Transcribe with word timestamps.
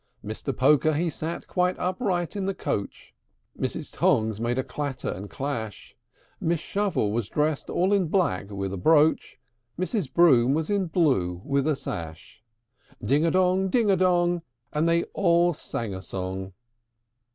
Mr. 0.25 0.57
Poker 0.57 0.93
he 0.93 1.11
sate 1.11 1.47
quite 1.47 1.77
upright 1.77 2.35
in 2.35 2.47
the 2.47 2.55
coach; 2.55 3.13
Mr. 3.55 3.87
Tongs 3.95 4.41
made 4.41 4.57
a 4.57 4.63
clatter 4.63 5.09
and 5.11 5.29
clash; 5.29 5.95
Miss 6.39 6.59
Shovel 6.59 7.11
was 7.11 7.29
dressed 7.29 7.69
all 7.69 7.93
in 7.93 8.07
black 8.07 8.49
(with 8.49 8.73
a 8.73 8.77
brooch); 8.77 9.37
Mrs. 9.77 10.11
Broom 10.11 10.55
was 10.55 10.71
in 10.71 10.87
blue 10.87 11.43
(with 11.45 11.67
a 11.67 11.75
sash). 11.75 12.41
Ding 13.05 13.27
a 13.27 13.29
dong, 13.29 13.69
ding 13.69 13.91
a 13.91 13.95
dong! 13.95 14.41
And 14.73 14.89
they 14.89 15.03
all 15.13 15.53
sang 15.53 15.93
a 15.93 16.01
song. 16.01 16.53